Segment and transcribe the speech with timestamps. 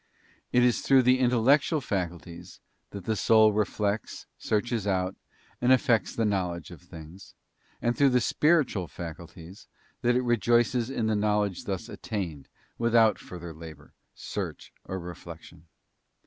[0.51, 2.59] It is through the intellectual faculties
[2.89, 5.15] that the soul reflects, searches out,
[5.61, 7.35] and effects the knowledge of things;
[7.83, 9.67] and through the spiritual faculties
[10.01, 12.47] that it rejoices in the knowledge thus attained
[12.79, 15.67] without further labour, search, or reflection.